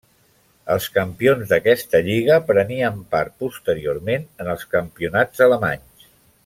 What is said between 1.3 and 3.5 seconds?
d'aquesta lliga prenien part